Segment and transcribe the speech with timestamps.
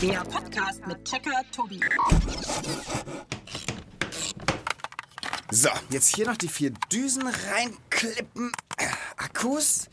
[0.00, 1.80] Der Podcast mit Checker Tobi.
[5.50, 8.52] So, jetzt hier noch die vier Düsen reinklippen.
[9.16, 9.88] Akkus.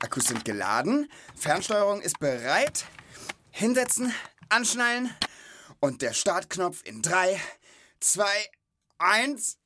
[0.00, 1.10] Akkus sind geladen.
[1.34, 2.84] Fernsteuerung ist bereit.
[3.50, 4.12] Hinsetzen,
[4.50, 5.10] anschnallen.
[5.80, 7.40] Und der Startknopf in 3,
[8.00, 8.24] 2,
[8.98, 9.56] 1.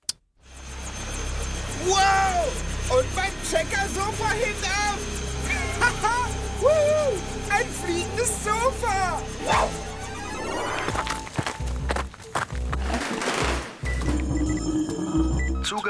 [1.86, 2.96] Wow!
[2.96, 4.98] Und mein Checker-Sofa hebt ab!
[6.02, 6.99] Haha!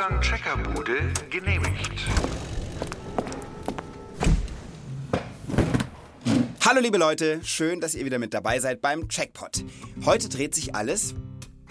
[0.01, 1.91] Zugang Checkerbude genehmigt.
[6.65, 9.63] Hallo liebe Leute, schön, dass ihr wieder mit dabei seid beim Checkpot.
[10.07, 11.15] Heute dreht sich alles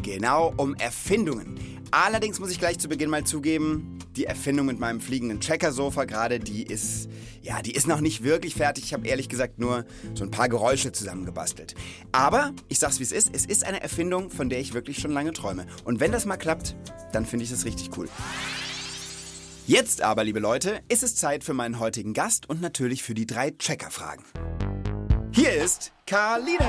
[0.03, 1.59] genau um Erfindungen.
[1.89, 6.41] Allerdings muss ich gleich zu Beginn mal zugeben, die Erfindung mit meinem fliegenden Checkersofa gerade,
[6.41, 7.09] die ist,
[7.41, 8.83] ja, die ist noch nicht wirklich fertig.
[8.83, 11.73] Ich habe ehrlich gesagt nur so ein paar Geräusche zusammengebastelt.
[12.11, 15.11] Aber ich sag's wie es ist, es ist eine Erfindung, von der ich wirklich schon
[15.11, 15.65] lange träume.
[15.85, 16.75] Und wenn das mal klappt,
[17.13, 18.09] dann finde ich das richtig cool.
[19.67, 23.25] Jetzt aber, liebe Leute, ist es Zeit für meinen heutigen Gast und natürlich für die
[23.25, 24.25] drei Checker-Fragen.
[25.31, 26.59] Hier ist Karline.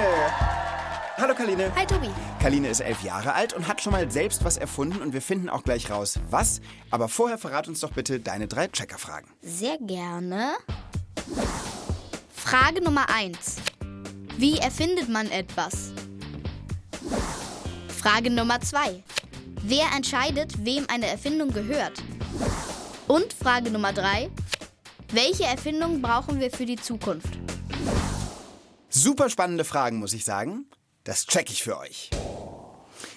[1.17, 1.74] Hallo Karline.
[1.74, 2.11] Hi Tobi.
[2.41, 5.50] Karline ist elf Jahre alt und hat schon mal selbst was erfunden und wir finden
[5.50, 6.62] auch gleich raus, was.
[6.91, 9.28] Aber vorher verrat uns doch bitte deine drei Checker-Fragen.
[9.42, 10.52] Sehr gerne.
[12.34, 13.56] Frage Nummer 1.
[14.38, 15.92] Wie erfindet man etwas?
[17.88, 19.05] Frage Nummer 2.
[19.62, 22.02] Wer entscheidet, wem eine Erfindung gehört?
[23.06, 24.30] Und Frage Nummer 3.
[25.12, 27.38] Welche Erfindung brauchen wir für die Zukunft?
[28.88, 30.64] Super spannende Fragen, muss ich sagen.
[31.05, 32.11] Das check ich für euch.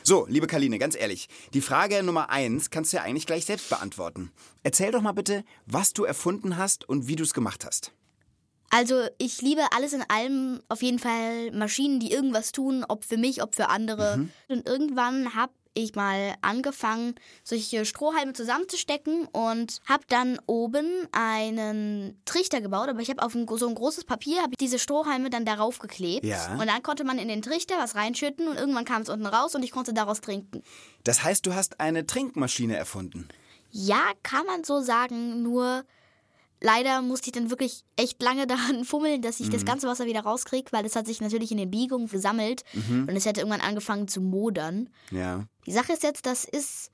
[0.05, 3.69] So, liebe Karline, ganz ehrlich, die Frage Nummer eins kannst du ja eigentlich gleich selbst
[3.69, 4.33] beantworten.
[4.61, 7.93] Erzähl doch mal bitte, was du erfunden hast und wie du es gemacht hast.
[8.69, 13.17] Also, ich liebe alles in allem auf jeden Fall Maschinen, die irgendwas tun, ob für
[13.17, 14.27] mich, ob für andere.
[14.49, 22.61] Und irgendwann habe ich mal angefangen, solche Strohhalme zusammenzustecken und habe dann oben einen Trichter
[22.61, 22.89] gebaut.
[22.89, 25.79] Aber ich habe auf ein, so ein großes Papier habe ich diese Strohhalme dann darauf
[25.79, 26.25] geklebt.
[26.25, 26.53] Ja.
[26.53, 29.55] Und dann konnte man in den Trichter was reinschütten und irgendwann kam es unten raus
[29.55, 30.63] und ich konnte daraus trinken.
[31.03, 33.27] Das heißt, du hast eine Trinkmaschine erfunden.
[33.71, 35.83] Ja, kann man so sagen, nur
[36.63, 40.21] leider musste ich dann wirklich echt lange daran fummeln, dass ich das ganze Wasser wieder
[40.21, 44.07] rauskriege, weil das hat sich natürlich in den Biegungen gesammelt und es hätte irgendwann angefangen
[44.07, 44.89] zu modern.
[45.11, 45.45] Ja.
[45.67, 46.89] Die Sache ist jetzt, das ist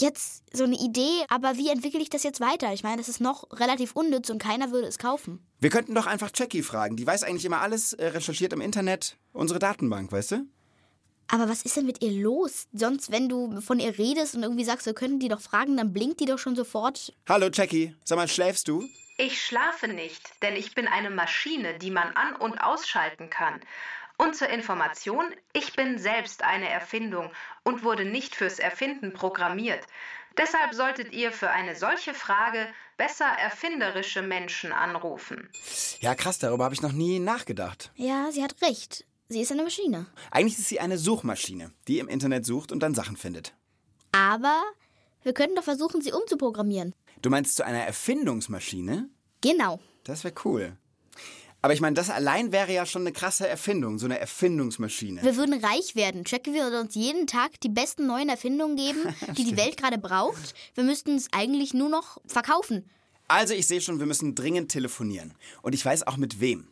[0.00, 2.72] jetzt so eine Idee, aber wie entwickle ich das jetzt weiter?
[2.72, 5.40] Ich meine, das ist noch relativ unnütz und keiner würde es kaufen.
[5.58, 6.96] Wir könnten doch einfach Jackie fragen.
[6.96, 9.16] Die weiß eigentlich immer alles, äh, recherchiert im Internet.
[9.32, 10.46] Unsere Datenbank, weißt du?
[11.28, 12.66] Aber was ist denn mit ihr los?
[12.72, 15.92] Sonst, wenn du von ihr redest und irgendwie sagst, wir könnten die doch fragen, dann
[15.92, 17.12] blinkt die doch schon sofort.
[17.28, 18.88] Hallo Jackie, sag mal, schläfst du?
[19.18, 23.60] Ich schlafe nicht, denn ich bin eine Maschine, die man an- und ausschalten kann.
[24.18, 27.30] Und zur Information, ich bin selbst eine Erfindung
[27.64, 29.84] und wurde nicht fürs Erfinden programmiert.
[30.38, 35.48] Deshalb solltet ihr für eine solche Frage besser erfinderische Menschen anrufen.
[36.00, 37.90] Ja, krass, darüber habe ich noch nie nachgedacht.
[37.94, 39.05] Ja, sie hat recht.
[39.28, 40.06] Sie ist eine Maschine.
[40.30, 43.54] Eigentlich ist sie eine Suchmaschine, die im Internet sucht und dann Sachen findet.
[44.12, 44.62] Aber
[45.22, 46.94] wir könnten doch versuchen, sie umzuprogrammieren.
[47.22, 49.08] Du meinst zu einer Erfindungsmaschine?
[49.40, 49.80] Genau.
[50.04, 50.76] Das wäre cool.
[51.62, 55.24] Aber ich meine, das allein wäre ja schon eine krasse Erfindung, so eine Erfindungsmaschine.
[55.24, 56.22] Wir würden reich werden.
[56.24, 59.00] Jackie würde uns jeden Tag die besten neuen Erfindungen geben,
[59.36, 60.54] die die Welt gerade braucht.
[60.76, 62.88] Wir müssten es eigentlich nur noch verkaufen.
[63.26, 65.34] Also ich sehe schon, wir müssen dringend telefonieren.
[65.62, 66.68] Und ich weiß auch mit wem.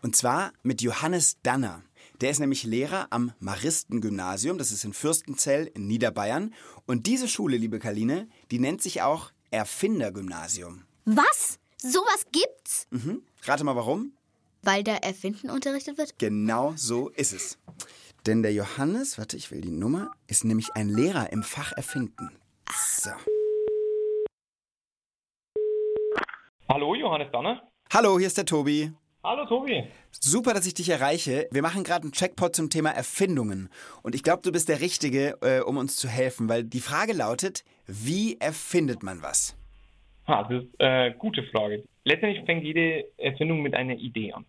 [0.00, 1.82] Und zwar mit Johannes Danner.
[2.20, 6.54] Der ist nämlich Lehrer am Maristengymnasium, das ist in Fürstenzell in Niederbayern.
[6.86, 10.84] Und diese Schule, liebe Karline, die nennt sich auch Erfindergymnasium.
[11.06, 11.58] Was?
[11.78, 12.86] Sowas gibt's?
[12.90, 13.22] Mhm.
[13.44, 14.12] Rate mal warum?
[14.62, 16.18] Weil da Erfinden unterrichtet wird?
[16.18, 17.58] Genau so ist es.
[18.26, 22.30] Denn der Johannes, warte, ich will die Nummer, ist nämlich ein Lehrer im Fach Erfinden.
[22.68, 23.12] So.
[26.68, 27.66] Hallo, Johannes Danner.
[27.90, 28.92] Hallo, hier ist der Tobi.
[29.22, 29.84] Hallo, Tobi.
[30.12, 31.46] Super, dass ich dich erreiche.
[31.50, 33.68] Wir machen gerade einen Checkpot zum Thema Erfindungen.
[34.02, 37.12] Und ich glaube, du bist der Richtige, äh, um uns zu helfen, weil die Frage
[37.12, 39.54] lautet, wie erfindet man was?
[40.26, 41.84] Ha, das ist eine gute Frage.
[42.04, 44.46] Letztendlich fängt jede Erfindung mit einer Idee an.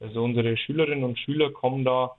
[0.00, 2.16] Also unsere Schülerinnen und Schüler kommen da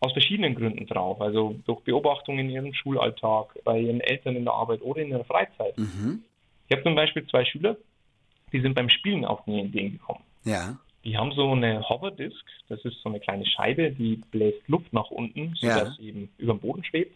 [0.00, 1.18] aus verschiedenen Gründen drauf.
[1.22, 5.24] Also durch Beobachtungen in ihrem Schulalltag, bei ihren Eltern in der Arbeit oder in ihrer
[5.24, 5.76] Freizeit.
[5.78, 7.78] Ich habe zum Beispiel zwei Schüler,
[8.52, 10.22] die sind beim Spielen auf die Ideen gekommen.
[10.44, 10.78] Ja.
[11.04, 15.10] Die haben so eine Hoverdisk, das ist so eine kleine Scheibe, die bläst Luft nach
[15.10, 15.78] unten, Ja.
[15.78, 17.14] sodass sie eben über dem Boden schwebt.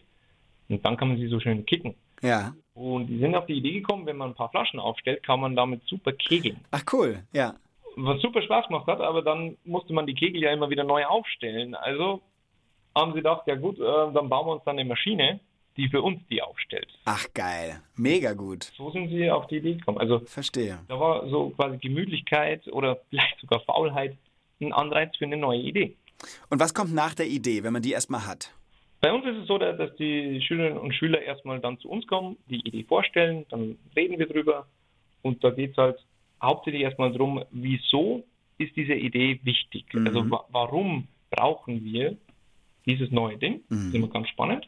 [0.69, 1.95] Und dann kann man sie so schön kicken.
[2.21, 2.53] Ja.
[2.75, 5.55] Und die sind auf die Idee gekommen, wenn man ein paar Flaschen aufstellt, kann man
[5.55, 6.59] damit super kegeln.
[6.71, 7.55] Ach cool, ja.
[7.95, 11.05] was super Spaß gemacht hat, aber dann musste man die Kegel ja immer wieder neu
[11.05, 11.73] aufstellen.
[11.75, 12.21] Also
[12.95, 15.39] haben sie gedacht, ja gut, äh, dann bauen wir uns dann eine Maschine,
[15.79, 16.87] die für uns die aufstellt.
[17.05, 18.63] Ach geil, mega gut.
[18.77, 19.97] So sind sie auf die Idee gekommen.
[19.97, 20.79] Also Verstehe.
[20.87, 24.17] da war so quasi Gemütlichkeit oder vielleicht sogar Faulheit
[24.61, 25.95] ein Anreiz für eine neue Idee.
[26.49, 28.51] Und was kommt nach der Idee, wenn man die erstmal hat?
[29.01, 32.35] Bei uns ist es so, dass die Schülerinnen und Schüler erstmal dann zu uns kommen,
[32.49, 34.67] die Idee vorstellen, dann reden wir drüber
[35.21, 35.97] und da geht es halt
[36.43, 38.25] hauptsächlich erstmal darum, wieso
[38.57, 39.85] ist diese Idee wichtig?
[39.93, 40.05] Mhm.
[40.07, 42.17] Also wa warum brauchen wir
[42.85, 43.61] dieses neue Ding?
[43.69, 43.95] Das ist Mhm.
[43.95, 44.67] immer ganz spannend.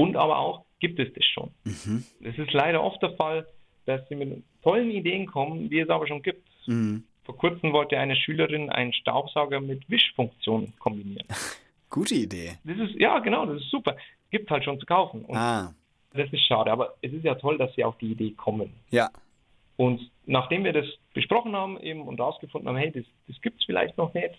[0.00, 1.50] Und aber auch, gibt es das schon?
[1.64, 2.04] Mhm.
[2.22, 3.46] Es ist leider oft der Fall,
[3.86, 6.46] dass sie mit tollen Ideen kommen, die es aber schon gibt.
[6.66, 7.04] Mhm.
[7.24, 11.26] Vor kurzem wollte eine Schülerin einen Staubsauger mit Wischfunktion kombinieren.
[11.90, 12.52] Gute Idee.
[12.64, 13.96] Das ist, ja, genau, das ist super.
[14.30, 15.24] Gibt halt schon zu kaufen.
[15.24, 15.74] Und Ah,
[16.14, 18.72] das ist schade, aber es ist ja toll, dass sie auf die Idee kommen.
[18.90, 19.10] ja.
[19.76, 23.64] Und nachdem wir das besprochen haben eben und herausgefunden haben, hey, das, das gibt es
[23.64, 24.34] vielleicht noch nicht,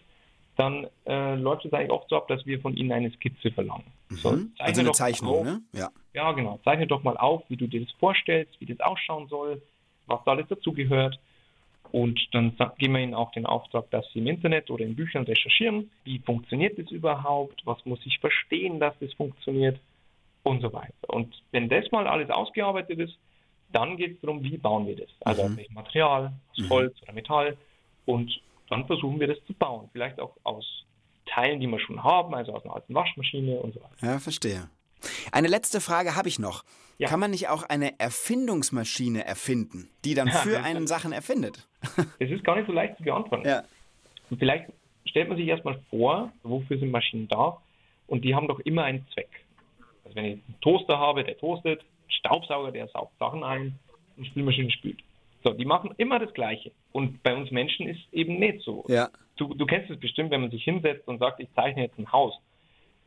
[0.58, 3.86] dann äh, läuft es eigentlich oft so ab, dass wir von ihnen eine Skizze verlangen.
[4.10, 4.52] So, Mhm.
[4.58, 5.62] zeichne Also eine Zeichnung, auf- ne?
[5.74, 5.90] Ja.
[6.14, 6.60] Ja, genau.
[6.64, 9.62] Zeichne doch mal auf, wie du dir das vorstellst, wie das ausschauen soll,
[10.08, 11.18] was da alles dazugehört.
[11.92, 15.24] Und dann geben wir ihnen auch den Auftrag, dass sie im Internet oder in Büchern
[15.24, 19.80] recherchieren, wie funktioniert das überhaupt, was muss ich verstehen, dass das funktioniert
[20.44, 20.94] und so weiter.
[21.10, 23.18] Und wenn das mal alles ausgearbeitet ist,
[23.74, 25.10] dann geht es darum, wie bauen wir das.
[25.22, 27.58] Also aus welchem Material, aus Holz oder Metall.
[28.06, 29.90] Und dann versuchen wir das zu bauen.
[29.92, 30.86] Vielleicht auch aus
[31.26, 33.96] Teilen, die wir schon haben, also aus einer alten Waschmaschine und so weiter.
[34.02, 34.70] Ja, verstehe.
[35.32, 36.64] Eine letzte Frage habe ich noch.
[36.98, 37.10] Ja.
[37.10, 41.68] Kann man nicht auch eine Erfindungsmaschine erfinden, die dann für einen Sachen erfindet?
[42.20, 43.48] Es ist gar nicht so leicht zu beantworten.
[43.48, 43.64] Ja.
[44.30, 44.72] Und vielleicht
[45.06, 47.58] stellt man sich erstmal vor, wofür sind Maschinen da?
[48.08, 49.30] Und die haben doch immer einen Zweck.
[50.06, 53.80] Also wenn ich einen Toaster habe, der toastet, einen Staubsauger, der saugt Sachen ein,
[54.16, 55.00] eine Spülmaschine spült.
[55.44, 56.72] So, die machen immer das Gleiche.
[56.92, 58.86] Und bei uns Menschen ist eben nicht so.
[58.88, 59.10] Ja.
[59.38, 62.12] Du, du kennst es bestimmt, wenn man sich hinsetzt und sagt, ich zeichne jetzt ein
[62.12, 62.34] Haus.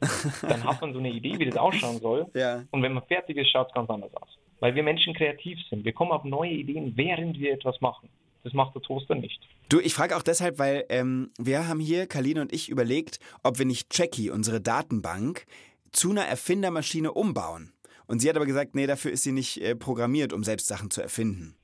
[0.43, 2.27] Dann hat man so eine Idee, wie das ausschauen soll.
[2.35, 2.65] Ja.
[2.71, 4.29] Und wenn man fertig ist, schaut es ganz anders aus.
[4.61, 5.85] Weil wir Menschen kreativ sind.
[5.85, 8.09] Wir kommen auf neue Ideen, während wir etwas machen.
[8.43, 9.41] Das macht der Toaster nicht.
[9.69, 13.59] Du, ich frage auch deshalb, weil ähm, wir haben hier, Karline und ich, überlegt, ob
[13.59, 15.47] wir nicht Jackie, unsere Datenbank,
[15.93, 17.73] zu einer Erfindermaschine umbauen.
[18.07, 20.91] Und sie hat aber gesagt, nee, dafür ist sie nicht äh, programmiert, um selbst Sachen
[20.91, 21.57] zu erfinden.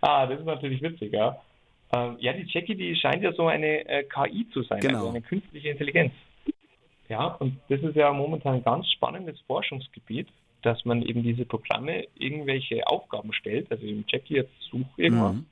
[0.00, 1.40] Ah, das ist natürlich witzig, ja.
[1.92, 4.98] Ähm, ja, die Jackie, die scheint ja so eine äh, KI zu sein, Genau.
[4.98, 6.12] also eine künstliche Intelligenz.
[7.08, 10.28] Ja, und das ist ja momentan ein ganz spannendes Forschungsgebiet,
[10.62, 15.46] dass man eben diese Programme irgendwelche Aufgaben stellt, also eben Jackie jetzt such irgendwas Mhm.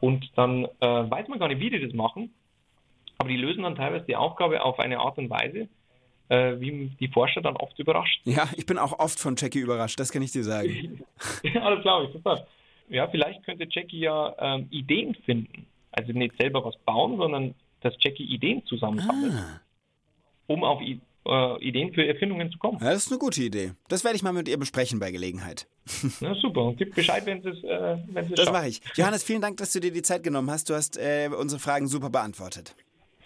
[0.00, 2.34] und dann äh, weiß man gar nicht, wie die das machen,
[3.18, 5.68] aber die lösen dann teilweise die Aufgabe auf eine Art und Weise,
[6.28, 9.98] äh, wie die Forscher dann oft überrascht Ja, ich bin auch oft von Jackie überrascht,
[9.98, 11.02] das kann ich dir sagen.
[11.42, 12.46] Ja, das glaube ich, super.
[12.90, 15.66] Ja, vielleicht könnte Jackie ja ähm, Ideen finden.
[15.92, 19.60] Also nicht selber was bauen, sondern dass Jackie Ideen zusammensammelt, Ah,
[20.46, 22.78] um auf I äh, Ideen für Erfindungen zu kommen.
[22.80, 23.72] ja, das ist eine gute Idee.
[23.88, 25.66] Das werde ich mal mit ihr besprechen bei Gelegenheit.
[26.20, 28.80] Na super, und gib Bescheid, wenn es äh, wenn es Das mache ich.
[28.96, 30.68] Johannes, vielen Dank, dass du dir die Zeit genommen hast.
[30.70, 32.74] Du hast äh, unsere Fragen super beantwortet.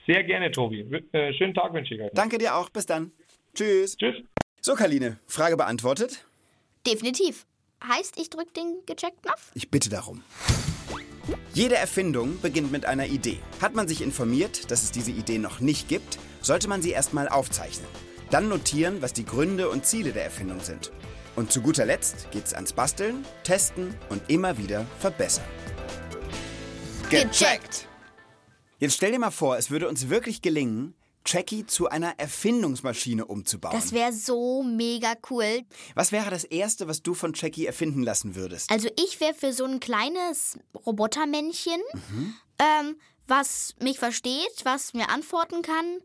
[0.06, 0.90] Sehr gerne, Tobi.
[0.90, 2.10] W äh, schönen Tag wünsche ich euch.
[2.14, 2.68] Danke dir auch.
[2.70, 3.12] Bis dann.
[3.54, 3.96] Tschüss.
[3.96, 4.16] Tschüss.
[4.60, 6.26] So, Karline, Frage beantwortet.
[6.86, 7.46] Definitiv.
[7.82, 9.50] Heißt, ich drück den gecheckt-Knopf?
[9.54, 10.22] Ich bitte darum.
[11.52, 13.40] Jede Erfindung beginnt mit einer Idee.
[13.60, 17.28] Hat man sich informiert, dass es diese Idee noch nicht gibt, sollte man sie erstmal
[17.28, 17.88] aufzeichnen.
[18.30, 20.92] Dann notieren, was die Gründe und Ziele der Erfindung sind.
[21.36, 25.44] Und zu guter Letzt geht's ans Basteln, Testen und immer wieder verbessern.
[27.10, 27.88] Gecheckt.
[28.78, 30.94] Jetzt stell dir mal vor, es würde uns wirklich gelingen,
[31.26, 33.74] Jackie zu einer Erfindungsmaschine umzubauen.
[33.74, 35.62] Das wäre so mega cool.
[35.94, 38.70] was wäre das Erste, was du von Jackie erfinden lassen würdest?
[38.70, 41.80] Also ich wäre für so ein kleines Robotermännchen,
[42.58, 46.00] ähm, was mich versteht, was mir antworten kann,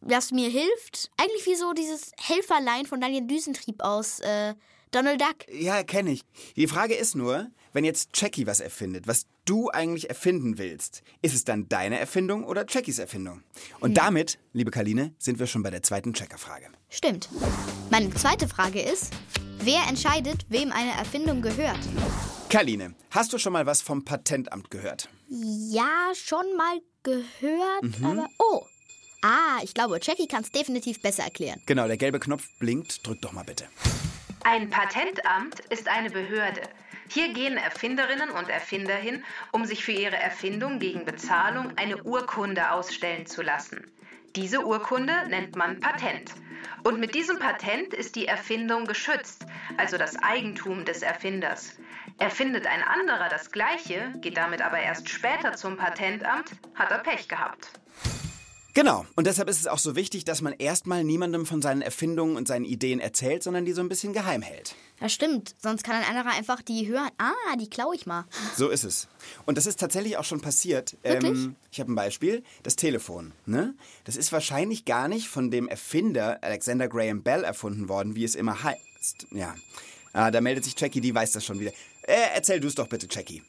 [0.00, 1.10] was mir hilft.
[1.16, 4.54] Eigentlich wie so dieses Helferlein von Daniel Düsentrieb aus äh,
[4.94, 5.52] Donald Duck.
[5.52, 6.22] Ja, kenne ich.
[6.54, 11.34] Die Frage ist nur, wenn jetzt Jackie was erfindet, was du eigentlich erfinden willst, ist
[11.34, 13.42] es dann deine Erfindung oder Jackies Erfindung?
[13.80, 16.68] Und damit, liebe Karline, sind wir schon bei der zweiten Checkerfrage.
[16.88, 17.28] Stimmt.
[17.90, 19.12] Meine zweite Frage ist,
[19.58, 21.80] wer entscheidet, wem eine Erfindung gehört?
[22.48, 25.08] Karline, hast du schon mal was vom Patentamt gehört?
[25.28, 28.28] Ja, schon mal gehört, aber...
[28.38, 28.62] Oh!
[29.22, 31.60] Ah, ich glaube, Jackie kann es definitiv besser erklären.
[31.66, 33.04] Genau, der gelbe Knopf blinkt.
[33.04, 33.64] Drück doch mal bitte.
[34.46, 36.60] Ein Patentamt ist eine Behörde.
[37.08, 42.70] Hier gehen Erfinderinnen und Erfinder hin, um sich für ihre Erfindung gegen Bezahlung eine Urkunde
[42.70, 43.90] ausstellen zu lassen.
[44.36, 46.34] Diese Urkunde nennt man Patent.
[46.82, 49.46] Und mit diesem Patent ist die Erfindung geschützt,
[49.78, 51.78] also das Eigentum des Erfinders.
[52.18, 57.28] Erfindet ein anderer das Gleiche, geht damit aber erst später zum Patentamt, hat er Pech
[57.28, 57.70] gehabt.
[58.74, 59.06] Genau.
[59.14, 62.48] Und deshalb ist es auch so wichtig, dass man erstmal niemandem von seinen Erfindungen und
[62.48, 64.74] seinen Ideen erzählt, sondern die so ein bisschen geheim hält.
[65.00, 65.54] Ja, stimmt.
[65.62, 67.08] Sonst kann ein anderer einfach die hören.
[67.18, 68.24] Ah, die klaue ich mal.
[68.56, 69.06] So ist es.
[69.46, 70.96] Und das ist tatsächlich auch schon passiert.
[71.02, 71.44] Wirklich?
[71.44, 72.42] Ähm, ich habe ein Beispiel.
[72.64, 73.32] Das Telefon.
[73.46, 73.74] Ne?
[74.04, 78.34] Das ist wahrscheinlich gar nicht von dem Erfinder Alexander Graham Bell erfunden worden, wie es
[78.34, 79.28] immer heißt.
[79.30, 79.54] Ja.
[80.12, 81.72] Ah, da meldet sich Jackie, die weiß das schon wieder.
[82.02, 83.42] Äh, erzähl du es doch bitte, Jackie.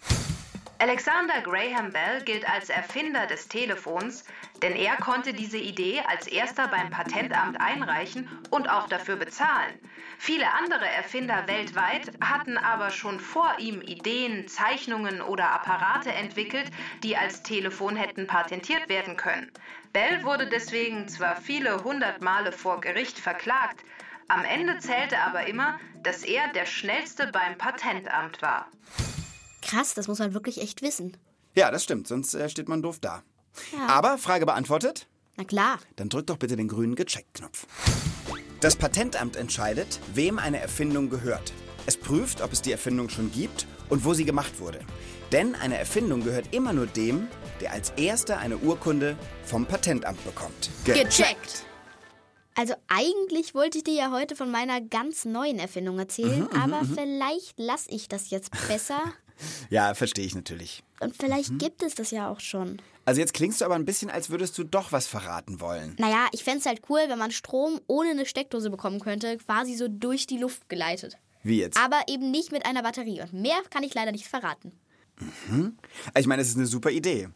[0.77, 4.25] Alexander Graham Bell gilt als Erfinder des Telefons,
[4.61, 9.79] denn er konnte diese Idee als erster beim Patentamt einreichen und auch dafür bezahlen.
[10.17, 16.69] Viele andere Erfinder weltweit hatten aber schon vor ihm Ideen, Zeichnungen oder Apparate entwickelt,
[17.03, 19.51] die als Telefon hätten patentiert werden können.
[19.93, 23.79] Bell wurde deswegen zwar viele hundert Male vor Gericht verklagt,
[24.27, 28.67] am Ende zählte aber immer, dass er der schnellste beim Patentamt war.
[29.65, 31.17] Krass, das muss man wirklich echt wissen.
[31.55, 33.23] Ja, das stimmt, sonst äh, steht man doof da.
[33.73, 33.87] Ja.
[33.87, 35.07] Aber Frage beantwortet?
[35.37, 35.79] Na klar.
[35.95, 37.65] Dann drück doch bitte den grünen Gecheckt-Knopf.
[38.61, 41.51] Das Patentamt entscheidet, wem eine Erfindung gehört.
[41.85, 44.79] Es prüft, ob es die Erfindung schon gibt und wo sie gemacht wurde.
[45.31, 47.27] Denn eine Erfindung gehört immer nur dem,
[47.59, 50.69] der als erster eine Urkunde vom Patentamt bekommt.
[50.83, 51.65] Gecheckt.
[52.55, 57.59] Also eigentlich wollte ich dir ja heute von meiner ganz neuen Erfindung erzählen, aber vielleicht
[57.59, 59.01] lasse ich das jetzt besser.
[59.69, 60.83] Ja, verstehe ich natürlich.
[60.99, 62.81] Und vielleicht gibt es das ja auch schon.
[63.05, 65.95] Also jetzt klingst du aber ein bisschen, als würdest du doch was verraten wollen.
[65.99, 69.75] Naja, ich fände es halt cool, wenn man Strom ohne eine Steckdose bekommen könnte, quasi
[69.75, 71.17] so durch die Luft geleitet.
[71.43, 71.77] Wie jetzt?
[71.77, 73.21] Aber eben nicht mit einer Batterie.
[73.21, 74.71] Und mehr kann ich leider nicht verraten.
[75.19, 77.29] Also Ich meine, es ist eine super Idee.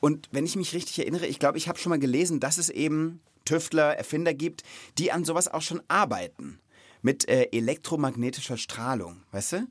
[0.00, 2.68] Und wenn ich mich richtig erinnere, ich glaube, ich habe schon mal gelesen, dass es
[2.68, 4.62] eben Tüftler, Erfinder gibt,
[4.98, 6.58] die an sowas auch schon arbeiten.
[7.02, 9.66] Mit äh, elektromagnetischer Strahlung, weißt du?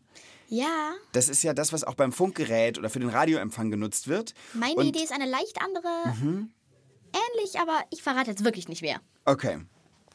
[0.49, 4.33] Ja, Das ist ja das, was auch beim Funkgerät oder für den Radioempfang genutzt wird.
[4.53, 5.87] meine Und- Idee ist eine leicht andere.
[6.15, 8.99] Ähnlich, aber ich verrate jetzt wirklich nicht mehr.
[9.25, 9.59] Okay.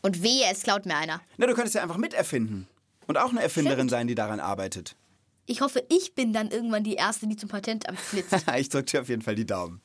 [0.02, 1.20] Und wehe, es klaut mir einer.
[1.36, 2.68] Na, du könntest ja einfach miterfinden.
[3.06, 3.90] Und auch eine Erfinderin Stimmt.
[3.90, 4.96] sein, die daran arbeitet.
[5.46, 8.34] Ich hoffe, ich bin dann irgendwann die Erste, die zum Patentamt flitzt.
[8.58, 9.80] ich drücke dir auf jeden Fall die Daumen.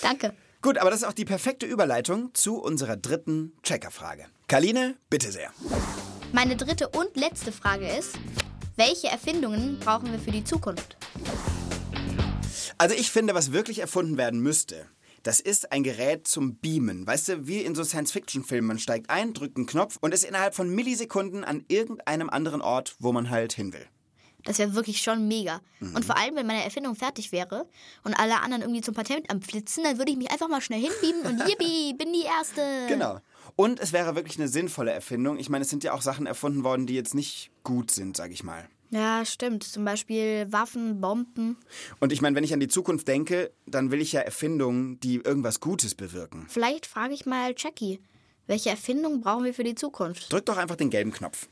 [0.00, 0.34] Danke.
[0.62, 4.26] Gut, aber das ist auch die perfekte Überleitung zu unserer dritten Checkerfrage.
[4.46, 5.50] Karline, bitte sehr.
[6.32, 8.14] Meine dritte und letzte Frage ist,
[8.76, 10.96] welche Erfindungen brauchen wir für die Zukunft?
[12.78, 14.86] Also ich finde, was wirklich erfunden werden müsste,
[15.22, 17.06] das ist ein Gerät zum Beamen.
[17.06, 18.66] Weißt du, wie in so Science-Fiction-Filmen.
[18.66, 22.96] Man steigt ein, drückt einen Knopf und ist innerhalb von Millisekunden an irgendeinem anderen Ort,
[22.98, 23.86] wo man halt hin will.
[24.44, 25.60] Das wäre wirklich schon mega.
[25.80, 27.68] Und vor allem, wenn meine Erfindung fertig wäre
[28.02, 31.26] und alle anderen irgendwie zum Patentamt flitzen, dann würde ich mich einfach mal schnell hinbeamen
[31.26, 32.60] und yippie, bin die Erste.
[32.88, 33.20] Genau.
[33.56, 35.38] Und es wäre wirklich eine sinnvolle Erfindung.
[35.38, 38.30] Ich meine, es sind ja auch Sachen erfunden worden, die jetzt nicht gut sind, sag
[38.30, 38.68] ich mal.
[38.90, 39.64] Ja, stimmt.
[39.64, 41.56] Zum Beispiel Waffen, Bomben.
[41.98, 45.16] Und ich meine, wenn ich an die Zukunft denke, dann will ich ja Erfindungen, die
[45.16, 46.46] irgendwas Gutes bewirken.
[46.48, 48.00] Vielleicht frage ich mal Jackie,
[48.46, 50.30] welche Erfindung brauchen wir für die Zukunft?
[50.30, 51.48] Drück doch einfach den gelben Knopf.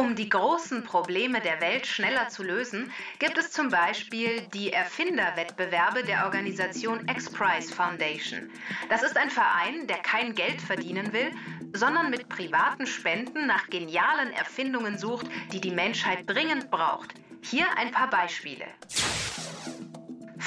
[0.00, 6.04] Um die großen Probleme der Welt schneller zu lösen, gibt es zum Beispiel die Erfinderwettbewerbe
[6.04, 8.50] der Organisation X-Prize Foundation.
[8.88, 11.30] Das ist ein Verein, der kein Geld verdienen will,
[11.74, 17.12] sondern mit privaten Spenden nach genialen Erfindungen sucht, die die Menschheit dringend braucht.
[17.42, 18.64] Hier ein paar Beispiele.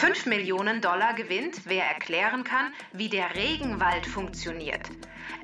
[0.06, 4.82] 5 Millionen Dollar gewinnt, wer erklären kann, wie der Regenwald funktioniert.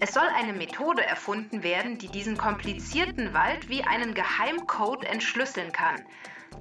[0.01, 6.03] Es soll eine Methode erfunden werden, die diesen komplizierten Wald wie einen Geheimcode entschlüsseln kann.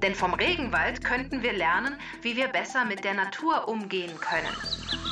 [0.00, 5.07] Denn vom Regenwald könnten wir lernen, wie wir besser mit der Natur umgehen können.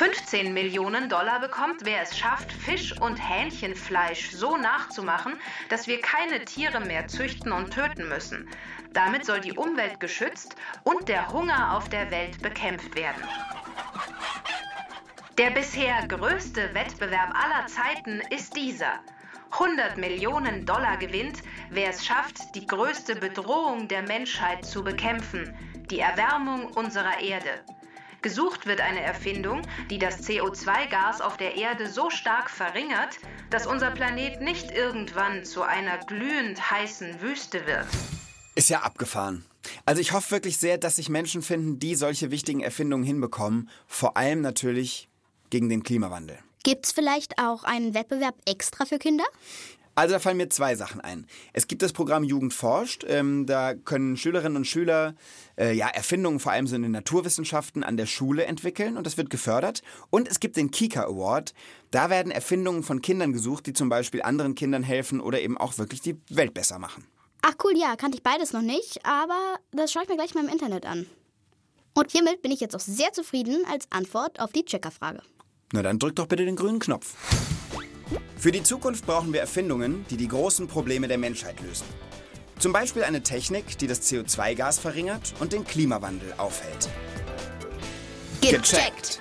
[0.00, 5.38] 15 Millionen Dollar bekommt, wer es schafft, Fisch- und Hähnchenfleisch so nachzumachen,
[5.68, 8.48] dass wir keine Tiere mehr züchten und töten müssen.
[8.94, 13.22] Damit soll die Umwelt geschützt und der Hunger auf der Welt bekämpft werden.
[15.36, 19.00] Der bisher größte Wettbewerb aller Zeiten ist dieser.
[19.50, 25.54] 100 Millionen Dollar gewinnt, wer es schafft, die größte Bedrohung der Menschheit zu bekämpfen,
[25.90, 27.60] die Erwärmung unserer Erde.
[28.22, 33.16] Gesucht wird eine Erfindung, die das CO2-Gas auf der Erde so stark verringert,
[33.48, 37.86] dass unser Planet nicht irgendwann zu einer glühend heißen Wüste wird.
[38.54, 39.44] Ist ja abgefahren.
[39.86, 43.70] Also ich hoffe wirklich sehr, dass sich Menschen finden, die solche wichtigen Erfindungen hinbekommen.
[43.86, 45.08] Vor allem natürlich
[45.48, 46.38] gegen den Klimawandel.
[46.62, 49.24] Gibt's vielleicht auch einen Wettbewerb extra für Kinder?
[49.94, 51.26] Also da fallen mir zwei Sachen ein.
[51.52, 53.04] Es gibt das Programm Jugend forscht.
[53.06, 55.14] Ähm, da können Schülerinnen und Schüler
[55.58, 59.16] äh, ja, Erfindungen vor allem so in den Naturwissenschaften an der Schule entwickeln und das
[59.16, 59.82] wird gefördert.
[60.08, 61.54] Und es gibt den Kika Award.
[61.90, 65.76] Da werden Erfindungen von Kindern gesucht, die zum Beispiel anderen Kindern helfen oder eben auch
[65.78, 67.06] wirklich die Welt besser machen.
[67.42, 70.44] Ach cool, ja, kannte ich beides noch nicht, aber das schaue ich mir gleich mal
[70.44, 71.06] im Internet an.
[71.94, 75.22] Und hiermit bin ich jetzt auch sehr zufrieden als Antwort auf die Checkerfrage.
[75.72, 77.14] Na dann drück doch bitte den grünen Knopf.
[78.36, 81.86] Für die Zukunft brauchen wir Erfindungen, die die großen Probleme der Menschheit lösen.
[82.58, 86.88] Zum Beispiel eine Technik, die das CO2-Gas verringert und den Klimawandel aufhält.
[88.40, 89.20] Gecheckt.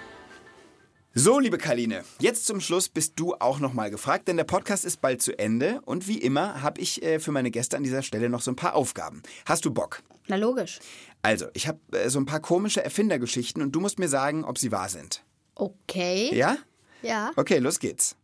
[1.13, 5.01] So, liebe Kaline, jetzt zum Schluss bist du auch nochmal gefragt, denn der Podcast ist
[5.01, 8.29] bald zu Ende und wie immer habe ich äh, für meine Gäste an dieser Stelle
[8.29, 9.23] noch so ein paar Aufgaben.
[9.45, 10.03] Hast du Bock?
[10.27, 10.79] Na logisch.
[11.21, 14.57] Also, ich habe äh, so ein paar komische Erfindergeschichten und du musst mir sagen, ob
[14.57, 15.25] sie wahr sind.
[15.55, 16.33] Okay.
[16.33, 16.57] Ja?
[17.01, 17.31] Ja.
[17.35, 18.15] Okay, los geht's.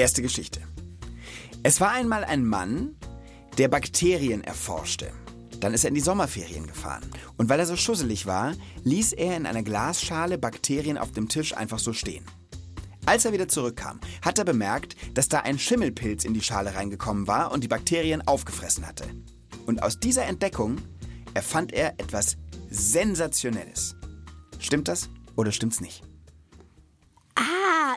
[0.00, 0.62] Erste Geschichte.
[1.62, 2.96] Es war einmal ein Mann,
[3.58, 5.12] der Bakterien erforschte.
[5.60, 7.04] Dann ist er in die Sommerferien gefahren.
[7.36, 11.54] Und weil er so schusselig war, ließ er in einer Glasschale Bakterien auf dem Tisch
[11.54, 12.24] einfach so stehen.
[13.04, 17.26] Als er wieder zurückkam, hat er bemerkt, dass da ein Schimmelpilz in die Schale reingekommen
[17.26, 19.04] war und die Bakterien aufgefressen hatte.
[19.66, 20.78] Und aus dieser Entdeckung
[21.34, 22.38] erfand er etwas
[22.70, 23.96] Sensationelles.
[24.58, 26.09] Stimmt das oder stimmt's nicht?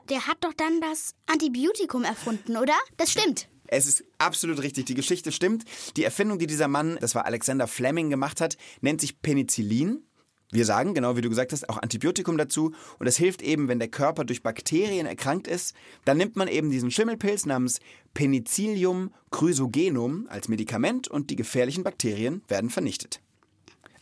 [0.10, 2.74] Der hat doch dann das Antibiotikum erfunden, oder?
[2.98, 3.48] Das stimmt.
[3.68, 4.86] Es ist absolut richtig.
[4.86, 5.64] Die Geschichte stimmt.
[5.98, 10.04] Die Erfindung, die dieser Mann, das war Alexander Fleming, gemacht hat, nennt sich Penicillin.
[10.52, 12.74] Wir sagen, genau wie du gesagt hast, auch Antibiotikum dazu.
[13.00, 15.74] Und es hilft eben, wenn der Körper durch Bakterien erkrankt ist,
[16.06, 17.80] dann nimmt man eben diesen Schimmelpilz namens
[18.14, 23.20] Penicillium chrysogenum als Medikament und die gefährlichen Bakterien werden vernichtet.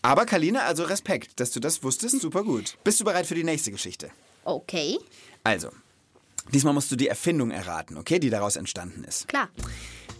[0.02, 2.78] Aber Kaline, also Respekt, dass du das wusstest, super gut.
[2.84, 4.12] Bist du bereit für die nächste Geschichte?
[4.44, 4.98] Okay,
[5.44, 5.70] Also,
[6.52, 9.28] diesmal musst du die Erfindung erraten, okay, die daraus entstanden ist.
[9.28, 9.50] klar.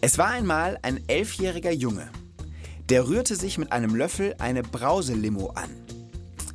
[0.02, 2.10] Es war einmal ein elfjähriger Junge.
[2.90, 5.70] Der rührte sich mit einem Löffel eine Brauselimo an.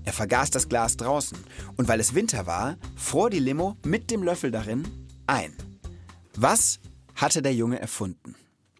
[0.05, 1.39] Er vergaß das Glas draußen
[1.77, 4.87] und weil es Winter war, fror die Limo mit dem Löffel darin
[5.27, 5.57] ein.
[6.37, 6.79] Was
[7.15, 8.35] hatte der Junge erfunden?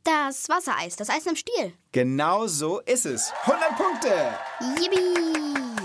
[0.05, 1.73] Das Wassereis, das Eis im Stiel.
[1.91, 3.33] Genau so ist es.
[3.45, 4.15] 100 Punkte!
[4.81, 5.77] Yippie!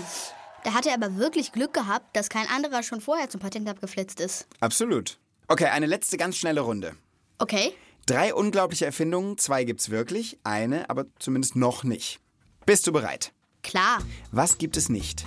[0.64, 4.20] Da hat er aber wirklich Glück gehabt, dass kein anderer schon vorher zum Patent abgeflitzt
[4.20, 4.46] ist.
[4.60, 5.18] Absolut.
[5.48, 6.94] Okay, eine letzte ganz schnelle Runde.
[7.38, 7.72] Okay.
[8.06, 12.20] Drei unglaubliche Erfindungen, zwei gibt's wirklich, eine aber zumindest noch nicht.
[12.64, 13.32] Bist du bereit?
[13.62, 13.98] Klar.
[14.30, 15.26] Was gibt es nicht?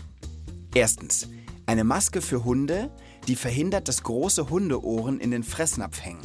[0.74, 1.28] Erstens,
[1.66, 2.90] eine Maske für Hunde,
[3.28, 6.22] die verhindert, dass große Hundeohren in den Fressnapf hängen.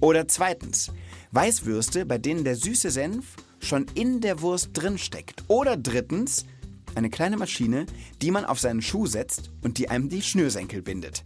[0.00, 0.90] Oder zweitens,
[1.32, 5.44] Weißwürste, bei denen der süße Senf schon in der Wurst drin steckt.
[5.48, 6.46] Oder drittens,
[6.94, 7.86] eine kleine Maschine,
[8.20, 11.24] die man auf seinen Schuh setzt und die einem die Schnürsenkel bindet.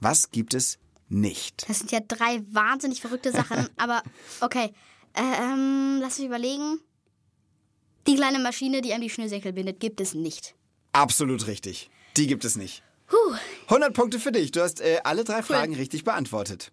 [0.00, 1.68] Was gibt es nicht?
[1.68, 4.02] Das sind ja drei wahnsinnig verrückte Sachen, aber
[4.40, 4.72] okay.
[5.14, 6.80] Ähm, lass mich überlegen.
[8.06, 10.54] Die kleine Maschine, die einem die Schnürsenkel bindet, gibt es nicht.
[10.92, 11.90] Absolut richtig.
[12.16, 12.82] Die gibt es nicht.
[13.06, 13.16] Puh.
[13.68, 14.50] 100 Punkte für dich.
[14.50, 16.72] Du hast äh, alle drei Fragen richtig beantwortet.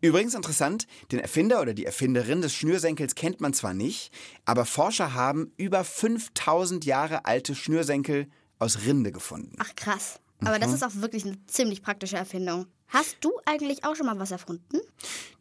[0.00, 4.12] Übrigens interessant, den Erfinder oder die Erfinderin des Schnürsenkels kennt man zwar nicht,
[4.44, 9.56] aber Forscher haben über 5000 Jahre alte Schnürsenkel aus Rinde gefunden.
[9.58, 10.20] Ach krass.
[10.44, 12.66] Aber das ist auch wirklich eine ziemlich praktische Erfindung.
[12.88, 14.80] Hast du eigentlich auch schon mal was erfunden?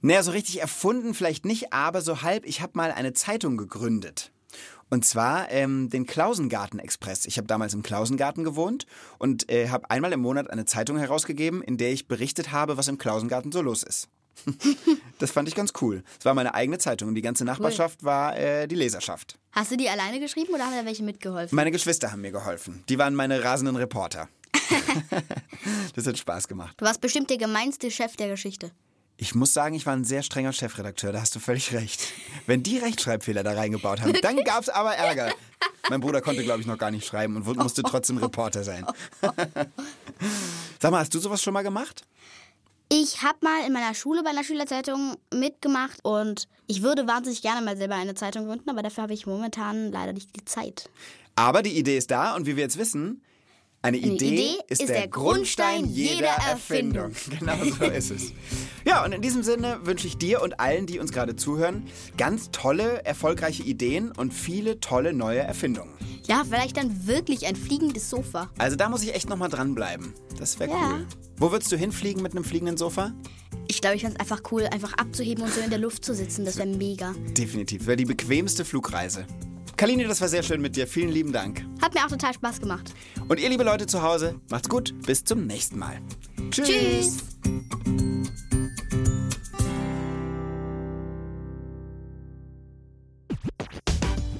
[0.01, 4.31] Naja, so richtig erfunden vielleicht nicht, aber so halb, ich habe mal eine Zeitung gegründet.
[4.89, 7.25] Und zwar ähm, den Klausengarten Express.
[7.25, 8.85] Ich habe damals im Klausengarten gewohnt
[9.17, 12.87] und äh, habe einmal im Monat eine Zeitung herausgegeben, in der ich berichtet habe, was
[12.87, 14.07] im Klausengarten so los ist.
[15.19, 16.03] das fand ich ganz cool.
[16.19, 19.37] Es war meine eigene Zeitung und die ganze Nachbarschaft war äh, die Leserschaft.
[19.51, 21.55] Hast du die alleine geschrieben oder haben da welche mitgeholfen?
[21.55, 22.83] Meine Geschwister haben mir geholfen.
[22.89, 24.27] Die waren meine rasenden Reporter.
[25.95, 26.75] das hat Spaß gemacht.
[26.79, 28.71] Du warst bestimmt der gemeinste Chef der Geschichte.
[29.17, 32.01] Ich muss sagen, ich war ein sehr strenger Chefredakteur, da hast du völlig recht.
[32.47, 35.33] Wenn die Rechtschreibfehler da reingebaut haben, dann gab es aber Ärger.
[35.89, 38.85] Mein Bruder konnte, glaube ich, noch gar nicht schreiben und musste trotzdem Reporter sein.
[40.81, 42.05] Sag mal, hast du sowas schon mal gemacht?
[42.97, 47.61] Ich habe mal in meiner Schule bei einer Schülerzeitung mitgemacht und ich würde wahnsinnig gerne
[47.61, 50.89] mal selber eine Zeitung gründen, aber dafür habe ich momentan leider nicht die Zeit.
[51.35, 53.21] Aber die Idee ist da und wie wir jetzt wissen,
[53.85, 57.11] eine, Eine Idee, Idee ist, der, Grundstein jeder Erfindung.
[57.39, 58.33] Genau so ist es.
[58.83, 61.85] Ja, und in diesem Sinne wünsche ich dir und allen, die uns gerade zuhören,
[62.17, 65.93] ganz tolle, erfolgreiche Ideen und viele tolle neue Erfindungen.
[66.27, 68.49] Ja, vielleicht dann wirklich ein fliegendes Sofa.
[68.57, 70.13] Also da muss ich echt nochmal dranbleiben.
[70.39, 70.89] Das wäre Ja.
[70.93, 71.05] cool.
[71.37, 73.13] Wo würdest du hinfliegen mit einem fliegenden Sofa?
[73.67, 76.13] Ich glaube, ich fände es einfach cool, einfach abzuheben und so in der Luft zu
[76.15, 76.45] sitzen.
[76.45, 77.13] Das wäre mega.
[77.37, 77.85] Definitiv.
[77.85, 79.25] Wäre die bequemste Flugreise.
[79.77, 80.87] Kalini, das war sehr schön mit dir.
[80.87, 81.65] Vielen lieben Dank.
[81.81, 82.93] Hat mir auch total Spaß gemacht.
[83.27, 84.93] Und ihr, liebe Leute zu Hause, macht's gut.
[85.05, 85.99] Bis zum nächsten Mal.
[86.49, 86.67] Tschüss.
[86.67, 87.17] Tschüss.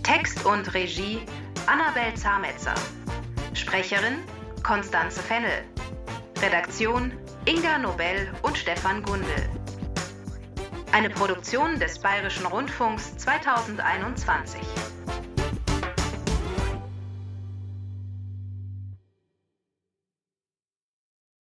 [0.03, 1.19] Text und Regie
[1.65, 2.75] Annabel Zametzer.
[3.53, 4.19] Sprecherin
[4.63, 5.63] Konstanze Fennel.
[6.41, 7.11] Redaktion
[7.45, 9.49] Inga Nobel und Stefan Gundel.
[10.91, 14.61] Eine Produktion des Bayerischen Rundfunks 2021.